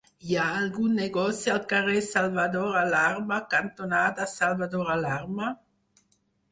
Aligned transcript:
Hi 0.27 0.35
ha 0.35 0.45
algun 0.61 0.95
negoci 0.99 1.51
al 1.55 1.59
carrer 1.73 1.99
Salvador 2.07 2.81
Alarma 2.81 3.39
cantonada 3.55 4.29
Salvador 4.37 4.93
Alarma? 4.99 5.55